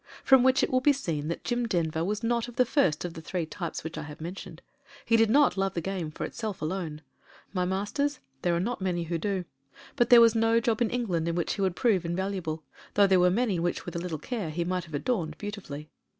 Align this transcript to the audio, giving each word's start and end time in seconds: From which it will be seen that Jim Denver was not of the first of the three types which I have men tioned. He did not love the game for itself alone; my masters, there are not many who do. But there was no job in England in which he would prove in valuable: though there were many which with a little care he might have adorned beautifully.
From 0.23 0.41
which 0.41 0.63
it 0.63 0.71
will 0.71 0.81
be 0.81 0.93
seen 0.93 1.27
that 1.27 1.43
Jim 1.43 1.67
Denver 1.67 2.03
was 2.03 2.23
not 2.23 2.47
of 2.47 2.55
the 2.55 2.65
first 2.65 3.05
of 3.05 3.13
the 3.13 3.21
three 3.21 3.45
types 3.45 3.83
which 3.83 3.99
I 3.99 4.01
have 4.01 4.19
men 4.19 4.33
tioned. 4.33 4.57
He 5.05 5.15
did 5.15 5.29
not 5.29 5.57
love 5.57 5.75
the 5.75 5.79
game 5.79 6.09
for 6.09 6.23
itself 6.25 6.59
alone; 6.59 7.03
my 7.53 7.65
masters, 7.65 8.19
there 8.41 8.55
are 8.55 8.59
not 8.59 8.81
many 8.81 9.03
who 9.03 9.19
do. 9.19 9.45
But 9.95 10.09
there 10.09 10.19
was 10.19 10.33
no 10.33 10.59
job 10.59 10.81
in 10.81 10.89
England 10.89 11.27
in 11.27 11.35
which 11.35 11.53
he 11.53 11.61
would 11.61 11.75
prove 11.75 12.03
in 12.03 12.15
valuable: 12.15 12.63
though 12.95 13.05
there 13.05 13.19
were 13.19 13.29
many 13.29 13.59
which 13.59 13.85
with 13.85 13.95
a 13.95 13.99
little 13.99 14.17
care 14.17 14.49
he 14.49 14.65
might 14.65 14.85
have 14.85 14.95
adorned 14.95 15.37
beautifully. 15.37 15.87